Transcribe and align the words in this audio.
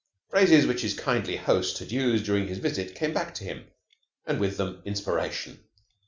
Phrases 0.31 0.65
which 0.65 0.81
his 0.81 0.95
kindly 0.95 1.35
host 1.35 1.77
had 1.77 1.91
used 1.91 2.25
during 2.25 2.47
his 2.47 2.57
visit 2.57 2.95
came 2.95 3.13
back 3.13 3.35
to 3.35 3.43
him, 3.43 3.67
and 4.25 4.39
with 4.39 4.57
them 4.57 4.81
inspiration. 4.83 5.63